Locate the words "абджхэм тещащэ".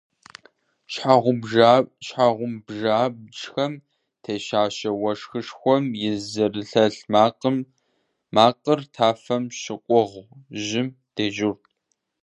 3.05-4.91